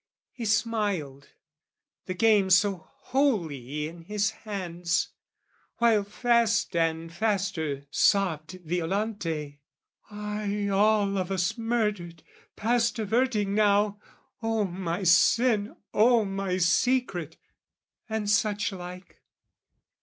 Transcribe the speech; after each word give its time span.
He 0.31 0.45
smiled, 0.45 1.27
the 2.07 2.15
game 2.15 2.49
so 2.49 2.87
wholly 2.91 3.87
in 3.87 4.01
his 4.01 4.31
hands! 4.31 5.09
While 5.77 6.03
fast 6.05 6.75
and 6.75 7.13
faster 7.13 7.85
sobbed 7.91 8.61
Violante 8.65 9.59
"Ay, 10.09 10.69
"All 10.69 11.19
of 11.19 11.29
us 11.29 11.55
murdered, 11.55 12.23
past 12.55 12.97
averting 12.97 13.53
now! 13.53 13.99
"O 14.41 14.63
my 14.65 15.03
sin, 15.03 15.75
O 15.93 16.25
my 16.25 16.57
secret!" 16.57 17.37
and 18.09 18.27
such 18.27 18.71
like. 18.71 19.21